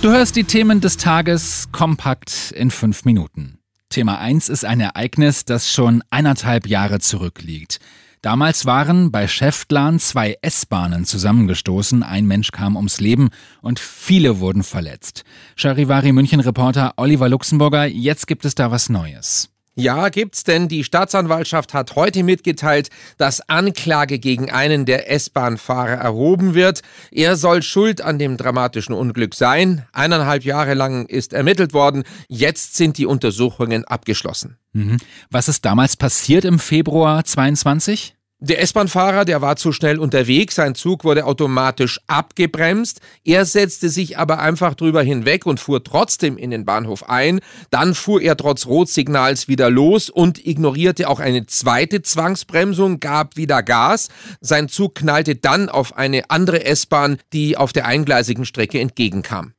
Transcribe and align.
Du 0.00 0.12
hörst 0.12 0.36
die 0.36 0.44
Themen 0.44 0.80
des 0.80 0.96
Tages 0.96 1.70
kompakt 1.72 2.52
in 2.52 2.70
fünf 2.70 3.04
Minuten. 3.04 3.58
Thema 3.90 4.18
1 4.20 4.48
ist 4.48 4.64
ein 4.64 4.78
Ereignis, 4.78 5.44
das 5.44 5.72
schon 5.72 6.04
eineinhalb 6.08 6.68
Jahre 6.68 7.00
zurückliegt. 7.00 7.80
Damals 8.22 8.64
waren 8.64 9.10
bei 9.10 9.26
Schäftlarn 9.26 9.98
zwei 9.98 10.36
S-Bahnen 10.40 11.04
zusammengestoßen, 11.04 12.04
ein 12.04 12.26
Mensch 12.26 12.52
kam 12.52 12.76
ums 12.76 13.00
Leben 13.00 13.30
und 13.60 13.80
viele 13.80 14.38
wurden 14.38 14.62
verletzt. 14.62 15.24
Charivari 15.56 16.12
München 16.12 16.38
Reporter 16.38 16.94
Oliver 16.96 17.28
Luxemburger, 17.28 17.86
jetzt 17.86 18.28
gibt 18.28 18.44
es 18.44 18.54
da 18.54 18.70
was 18.70 18.88
Neues. 18.88 19.50
Ja, 19.78 20.08
gibt's 20.08 20.42
denn. 20.42 20.66
Die 20.66 20.82
Staatsanwaltschaft 20.82 21.72
hat 21.72 21.94
heute 21.94 22.24
mitgeteilt, 22.24 22.90
dass 23.16 23.48
Anklage 23.48 24.18
gegen 24.18 24.50
einen 24.50 24.86
der 24.86 25.08
S-Bahn-Fahrer 25.08 25.92
erhoben 25.92 26.54
wird. 26.54 26.82
Er 27.12 27.36
soll 27.36 27.62
schuld 27.62 28.00
an 28.00 28.18
dem 28.18 28.36
dramatischen 28.36 28.92
Unglück 28.92 29.36
sein. 29.36 29.86
Eineinhalb 29.92 30.44
Jahre 30.44 30.74
lang 30.74 31.06
ist 31.06 31.32
ermittelt 31.32 31.74
worden. 31.74 32.02
Jetzt 32.26 32.76
sind 32.76 32.98
die 32.98 33.06
Untersuchungen 33.06 33.84
abgeschlossen. 33.84 34.58
Mhm. 34.72 34.96
Was 35.30 35.48
ist 35.48 35.64
damals 35.64 35.96
passiert 35.96 36.44
im 36.44 36.58
Februar 36.58 37.24
22? 37.24 38.17
Der 38.40 38.62
S-Bahn-Fahrer, 38.62 39.24
der 39.24 39.42
war 39.42 39.56
zu 39.56 39.72
schnell 39.72 39.98
unterwegs, 39.98 40.54
sein 40.54 40.76
Zug 40.76 41.02
wurde 41.02 41.26
automatisch 41.26 41.98
abgebremst, 42.06 43.00
er 43.24 43.44
setzte 43.44 43.88
sich 43.88 44.16
aber 44.16 44.38
einfach 44.38 44.76
drüber 44.76 45.02
hinweg 45.02 45.44
und 45.44 45.58
fuhr 45.58 45.82
trotzdem 45.82 46.38
in 46.38 46.52
den 46.52 46.64
Bahnhof 46.64 47.08
ein, 47.08 47.40
dann 47.70 47.96
fuhr 47.96 48.22
er 48.22 48.36
trotz 48.36 48.66
Rotsignals 48.66 49.48
wieder 49.48 49.70
los 49.70 50.08
und 50.08 50.46
ignorierte 50.46 51.08
auch 51.08 51.18
eine 51.18 51.46
zweite 51.46 52.02
Zwangsbremsung, 52.02 53.00
gab 53.00 53.36
wieder 53.36 53.64
Gas, 53.64 54.08
sein 54.40 54.68
Zug 54.68 54.94
knallte 54.94 55.34
dann 55.34 55.68
auf 55.68 55.96
eine 55.96 56.30
andere 56.30 56.64
S-Bahn, 56.64 57.18
die 57.32 57.56
auf 57.56 57.72
der 57.72 57.86
eingleisigen 57.86 58.44
Strecke 58.44 58.78
entgegenkam. 58.78 59.54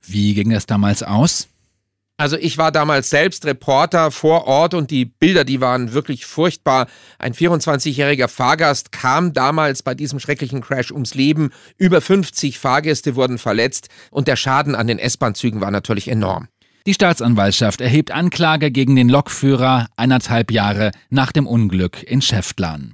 Wie 0.00 0.32
ging 0.32 0.52
es 0.52 0.64
damals 0.64 1.02
aus? 1.02 1.48
Also 2.22 2.36
ich 2.36 2.56
war 2.56 2.70
damals 2.70 3.10
selbst 3.10 3.44
Reporter 3.46 4.12
vor 4.12 4.46
Ort 4.46 4.74
und 4.74 4.92
die 4.92 5.06
Bilder, 5.06 5.42
die 5.42 5.60
waren 5.60 5.92
wirklich 5.92 6.24
furchtbar. 6.24 6.86
Ein 7.18 7.34
24-jähriger 7.34 8.28
Fahrgast 8.28 8.92
kam 8.92 9.32
damals 9.32 9.82
bei 9.82 9.96
diesem 9.96 10.20
schrecklichen 10.20 10.60
Crash 10.60 10.92
ums 10.92 11.16
Leben. 11.16 11.50
Über 11.78 12.00
50 12.00 12.60
Fahrgäste 12.60 13.16
wurden 13.16 13.38
verletzt 13.38 13.88
und 14.12 14.28
der 14.28 14.36
Schaden 14.36 14.76
an 14.76 14.86
den 14.86 15.00
S-Bahn-Zügen 15.00 15.60
war 15.60 15.72
natürlich 15.72 16.06
enorm. 16.06 16.46
Die 16.86 16.94
Staatsanwaltschaft 16.94 17.80
erhebt 17.80 18.12
Anklage 18.12 18.70
gegen 18.70 18.94
den 18.94 19.08
Lokführer 19.08 19.88
eineinhalb 19.96 20.52
Jahre 20.52 20.92
nach 21.10 21.32
dem 21.32 21.48
Unglück 21.48 22.04
in 22.04 22.22
Schäftlarn. 22.22 22.92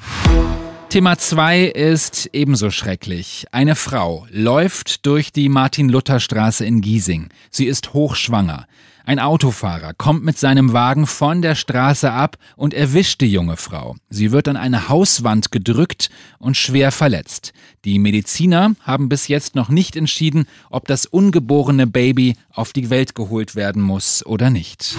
Thema 0.89 1.19
2 1.19 1.65
ist 1.65 2.31
ebenso 2.33 2.71
schrecklich. 2.71 3.45
Eine 3.53 3.77
Frau 3.77 4.27
läuft 4.31 5.05
durch 5.05 5.33
die 5.33 5.51
Martin-Luther-Straße 5.51 6.65
in 6.65 6.81
Giesing. 6.81 7.29
Sie 7.51 7.67
ist 7.67 7.93
hochschwanger. 7.93 8.67
Ein 9.09 9.21
Autofahrer 9.21 9.95
kommt 9.95 10.23
mit 10.23 10.37
seinem 10.37 10.75
Wagen 10.75 11.07
von 11.07 11.41
der 11.41 11.55
Straße 11.55 12.13
ab 12.13 12.37
und 12.57 12.75
erwischt 12.75 13.23
die 13.23 13.33
junge 13.33 13.57
Frau. 13.57 13.97
Sie 14.11 14.33
wird 14.33 14.49
an 14.49 14.59
eine 14.59 14.91
Hauswand 14.91 15.51
gedrückt 15.51 16.11
und 16.39 16.59
schwer 16.59 16.93
verletzt. 16.93 17.55
Die 17.87 17.99
Mediziner 17.99 18.75
haben 18.83 19.09
bis 19.09 19.27
jetzt 19.27 19.55
noch 19.55 19.71
nicht 19.71 19.97
entschieden, 19.97 20.45
ob 20.69 20.87
das 20.89 21.07
ungeborene 21.07 21.87
Baby 21.87 22.37
auf 22.53 22.75
die 22.75 22.91
Welt 22.91 23.15
geholt 23.15 23.57
werden 23.57 23.81
muss 23.81 24.27
oder 24.27 24.51
nicht. 24.51 24.95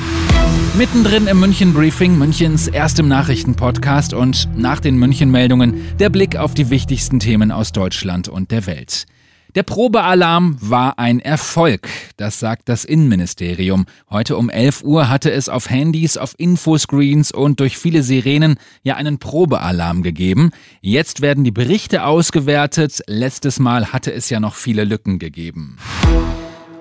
Mittendrin 0.76 1.28
im 1.28 1.40
München 1.40 1.76
Briefing, 1.76 2.18
Münchens 2.18 2.68
erstem 2.68 3.08
Nachrichtenpodcast 3.08 4.16
und 4.16 4.50
nach 4.58 4.80
den 4.80 4.98
München 4.98 5.30
Meldungen 5.30 5.84
der 6.00 6.10
Blick 6.10 6.36
auf 6.36 6.56
die 6.56 6.72
wichtigsten 6.72 7.20
Themen 7.20 7.52
aus 7.52 7.74
Deutschland 7.74 8.28
und 8.28 8.50
der 8.50 8.66
Welt. 8.66 9.06
Der 9.56 9.64
Probealarm 9.64 10.58
war 10.60 11.00
ein 11.00 11.20
Erfolg, 11.20 11.90
das 12.18 12.40
sagt 12.40 12.70
das 12.70 12.86
Innenministerium. 12.86 13.88
Heute 14.08 14.38
um 14.38 14.52
11 14.52 14.84
Uhr 14.84 15.10
hatte 15.10 15.32
es 15.32 15.50
auf 15.50 15.72
Handys, 15.72 16.18
auf 16.18 16.36
Infoscreens 16.38 17.32
und 17.32 17.60
durch 17.60 17.76
viele 17.76 18.04
Sirenen 18.04 18.60
ja 18.84 18.96
einen 18.96 19.18
Probealarm 19.18 20.04
gegeben. 20.04 20.52
Jetzt 20.82 21.22
werden 21.22 21.44
die 21.44 21.52
Berichte 21.52 22.04
ausgewertet. 22.04 23.02
Letztes 23.08 23.58
Mal 23.58 23.92
hatte 23.92 24.14
es 24.14 24.30
ja 24.30 24.40
noch 24.40 24.54
viele 24.54 24.84
Lücken 24.84 25.18
gegeben. 25.18 25.78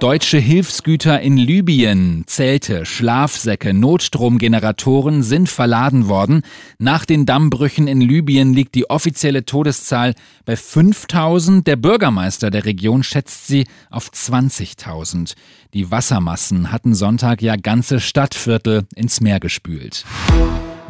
Deutsche 0.00 0.38
Hilfsgüter 0.38 1.20
in 1.20 1.36
Libyen, 1.36 2.22
Zelte, 2.28 2.86
Schlafsäcke, 2.86 3.75
Notstromgeneratoren 3.75 5.25
sind 5.25 5.48
verladen 5.48 6.06
worden. 6.06 6.42
Nach 6.78 7.04
den 7.04 7.26
Dammbrüchen 7.26 7.88
in 7.88 8.00
Libyen 8.00 8.54
liegt 8.54 8.76
die 8.76 8.88
offizielle 8.88 9.44
Todeszahl 9.44 10.14
bei 10.44 10.54
5000. 10.54 11.66
Der 11.66 11.75
Bürgermeister 11.75 12.50
der 12.50 12.64
Region 12.64 13.03
schätzt 13.03 13.48
sie 13.48 13.66
auf 13.91 14.09
20.000. 14.10 15.34
Die 15.75 15.91
Wassermassen 15.91 16.70
hatten 16.70 16.94
Sonntag 16.94 17.42
ja 17.42 17.56
ganze 17.56 17.98
Stadtviertel 17.98 18.86
ins 18.94 19.20
Meer 19.20 19.41
gespült. 19.41 20.04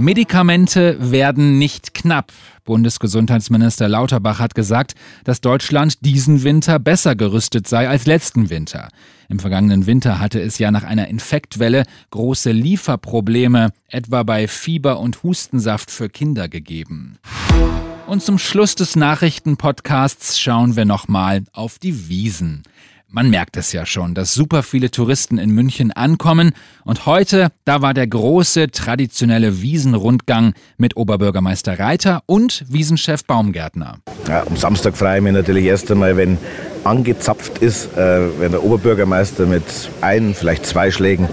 Medikamente 0.01 0.97
werden 1.11 1.59
nicht 1.59 1.93
knapp. 1.93 2.33
Bundesgesundheitsminister 2.65 3.89
Lauterbach 3.89 4.39
hat 4.39 4.55
gesagt, 4.55 4.95
dass 5.25 5.41
Deutschland 5.41 6.05
diesen 6.05 6.45
Winter 6.45 6.79
besser 6.79 7.17
gerüstet 7.17 7.67
sei 7.67 7.89
als 7.89 8.07
letzten 8.07 8.49
Winter. 8.49 8.91
Im 9.29 9.41
vergangenen 9.41 9.87
Winter 9.87 10.21
hatte 10.21 10.41
es 10.41 10.59
ja 10.59 10.71
nach 10.71 10.85
einer 10.85 11.09
Infektwelle 11.09 11.83
große 12.11 12.53
Lieferprobleme, 12.53 13.71
etwa 13.89 14.23
bei 14.23 14.47
Fieber 14.47 15.01
und 15.01 15.25
Hustensaft 15.25 15.91
für 15.91 16.09
Kinder 16.09 16.49
gegeben. 16.49 17.19
Und 18.07 18.23
zum 18.23 18.39
Schluss 18.39 18.77
des 18.77 18.95
Nachrichtenpodcasts 18.95 20.39
schauen 20.39 20.77
wir 20.77 20.85
nochmal 20.85 21.43
auf 21.53 21.81
die 21.81 22.09
Wiesen. 22.09 22.63
Man 23.11 23.31
merkt 23.31 23.57
es 23.57 23.73
ja 23.73 23.87
schon, 23.87 24.15
dass 24.15 24.35
super 24.35 24.63
viele 24.63 24.91
Touristen 24.91 25.39
in 25.39 25.49
München 25.49 25.93
ankommen. 25.93 26.53
Und 26.85 27.07
heute, 27.07 27.49
da 27.65 27.81
war 27.81 27.95
der 27.95 28.07
große 28.07 28.71
traditionelle 28.71 29.63
Wiesenrundgang 29.63 30.53
mit 30.77 30.95
Oberbürgermeister 30.95 31.79
Reiter 31.79 32.23
und 32.27 32.67
Wiesenchef 32.69 33.25
Baumgärtner. 33.25 33.97
Ja, 34.29 34.47
am 34.47 34.59
Samstag 34.59 34.95
freue 34.95 35.17
ich 35.17 35.23
mich 35.23 35.33
natürlich 35.33 35.65
erst 35.65 35.91
einmal, 35.91 36.19
wenn 36.19 36.37
angezapft 36.85 37.59
ist, 37.59 37.97
äh, 37.97 38.41
wenn 38.41 38.53
der 38.53 38.63
Oberbürgermeister 38.63 39.47
mit 39.47 39.65
ein, 40.03 40.35
vielleicht 40.35 40.67
zwei 40.67 40.91
Schlägen 40.91 41.31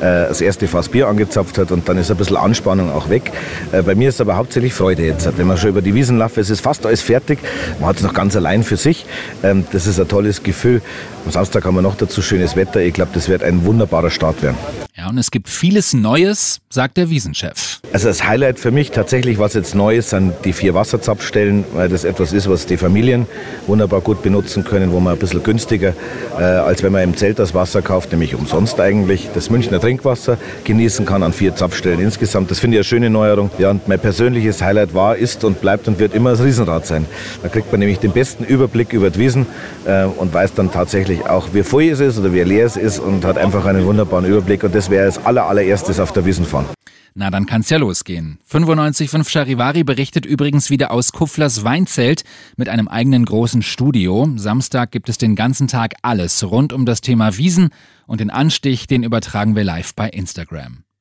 das 0.00 0.40
erste 0.40 0.68
Fass 0.68 0.88
Bier 0.88 1.08
angezapft 1.08 1.58
hat 1.58 1.72
und 1.72 1.88
dann 1.88 1.98
ist 1.98 2.10
ein 2.10 2.16
bisschen 2.16 2.36
Anspannung 2.36 2.90
auch 2.90 3.08
weg. 3.08 3.32
Äh, 3.72 3.82
bei 3.82 3.94
mir 3.94 4.08
ist 4.08 4.20
aber 4.20 4.36
hauptsächlich 4.36 4.74
Freude 4.74 5.04
jetzt. 5.04 5.28
Wenn 5.36 5.46
man 5.46 5.56
schon 5.56 5.70
über 5.70 5.82
die 5.82 5.94
Wiesen 5.94 6.18
läuft, 6.18 6.38
es 6.38 6.50
ist 6.50 6.60
fast 6.60 6.86
alles 6.86 7.02
fertig, 7.02 7.38
man 7.80 7.88
hat 7.88 7.96
es 7.96 8.02
noch 8.02 8.14
ganz 8.14 8.36
allein 8.36 8.62
für 8.62 8.76
sich. 8.76 9.06
Ähm, 9.42 9.64
das 9.72 9.86
ist 9.86 9.98
ein 10.00 10.08
tolles 10.08 10.42
Gefühl. 10.42 10.82
Am 11.24 11.32
Samstag 11.32 11.64
haben 11.64 11.74
wir 11.74 11.82
noch 11.82 11.96
dazu 11.96 12.22
schönes 12.22 12.56
Wetter. 12.56 12.80
Ich 12.80 12.94
glaube, 12.94 13.10
das 13.14 13.28
wird 13.28 13.42
ein 13.42 13.64
wunderbarer 13.64 14.10
Start 14.10 14.42
werden. 14.42 14.56
Ja, 14.98 15.10
und 15.10 15.16
es 15.16 15.30
gibt 15.30 15.48
vieles 15.48 15.94
Neues, 15.94 16.60
sagt 16.70 16.96
der 16.96 17.08
Wiesenchef. 17.08 17.78
Also 17.92 18.08
das 18.08 18.24
Highlight 18.24 18.58
für 18.58 18.72
mich 18.72 18.90
tatsächlich, 18.90 19.38
was 19.38 19.54
jetzt 19.54 19.76
neu 19.76 19.96
ist, 19.96 20.10
sind 20.10 20.34
die 20.44 20.52
vier 20.52 20.74
Wasserzapfstellen, 20.74 21.64
weil 21.72 21.88
das 21.88 22.02
etwas 22.02 22.32
ist, 22.32 22.50
was 22.50 22.66
die 22.66 22.76
Familien 22.76 23.28
wunderbar 23.68 24.00
gut 24.00 24.22
benutzen 24.22 24.64
können, 24.64 24.90
wo 24.90 24.98
man 24.98 25.12
ein 25.12 25.18
bisschen 25.20 25.44
günstiger, 25.44 25.94
äh, 26.36 26.42
als 26.42 26.82
wenn 26.82 26.90
man 26.90 27.04
im 27.04 27.16
Zelt 27.16 27.38
das 27.38 27.54
Wasser 27.54 27.80
kauft, 27.80 28.10
nämlich 28.10 28.34
umsonst 28.34 28.80
eigentlich, 28.80 29.28
das 29.34 29.50
Münchner 29.50 29.78
Trinkwasser 29.78 30.36
genießen 30.64 31.06
kann 31.06 31.22
an 31.22 31.32
vier 31.32 31.54
Zapfstellen 31.54 32.00
insgesamt. 32.00 32.50
Das 32.50 32.58
finde 32.58 32.76
ich 32.76 32.78
eine 32.80 32.84
schöne 32.84 33.08
Neuerung. 33.08 33.52
Ja, 33.58 33.70
und 33.70 33.86
mein 33.86 34.00
persönliches 34.00 34.62
Highlight 34.62 34.94
war, 34.94 35.16
ist 35.16 35.44
und 35.44 35.60
bleibt 35.60 35.86
und 35.86 36.00
wird 36.00 36.12
immer 36.12 36.32
das 36.32 36.42
Riesenrad 36.42 36.86
sein. 36.86 37.06
Da 37.44 37.48
kriegt 37.48 37.70
man 37.70 37.78
nämlich 37.78 38.00
den 38.00 38.10
besten 38.10 38.42
Überblick 38.42 38.92
über 38.92 39.10
die 39.10 39.20
Wiesen 39.20 39.46
äh, 39.86 40.06
und 40.06 40.34
weiß 40.34 40.54
dann 40.54 40.72
tatsächlich 40.72 41.24
auch, 41.24 41.50
wie 41.52 41.62
voll 41.62 41.84
es 41.84 42.00
ist 42.00 42.18
oder 42.18 42.32
wie 42.32 42.42
leer 42.42 42.66
es 42.66 42.76
ist 42.76 42.98
und 42.98 43.24
hat 43.24 43.38
einfach 43.38 43.64
einen 43.64 43.86
wunderbaren 43.86 44.24
Überblick. 44.24 44.64
Und 44.64 44.74
das 44.74 44.87
wäre 44.90 45.06
als 45.06 45.24
aller, 45.24 45.46
allererstes 45.46 46.00
auf 46.00 46.12
der 46.12 46.24
Wiesen 46.24 46.44
fahren. 46.44 46.66
Na, 47.14 47.30
dann 47.30 47.46
kann's 47.46 47.68
ja 47.70 47.78
losgehen. 47.78 48.38
95.5 48.48 49.28
Charivari 49.28 49.82
berichtet 49.82 50.24
übrigens 50.24 50.70
wieder 50.70 50.92
aus 50.92 51.12
Kufflers 51.12 51.64
Weinzelt 51.64 52.22
mit 52.56 52.68
einem 52.68 52.86
eigenen 52.86 53.24
großen 53.24 53.62
Studio. 53.62 54.28
Samstag 54.36 54.92
gibt 54.92 55.08
es 55.08 55.18
den 55.18 55.34
ganzen 55.34 55.66
Tag 55.66 55.94
alles 56.02 56.48
rund 56.48 56.72
um 56.72 56.86
das 56.86 57.00
Thema 57.00 57.36
Wiesen 57.36 57.70
und 58.06 58.20
den 58.20 58.30
Anstich, 58.30 58.86
den 58.86 59.02
übertragen 59.02 59.56
wir 59.56 59.64
live 59.64 59.94
bei 59.94 60.08
Instagram. 60.08 60.84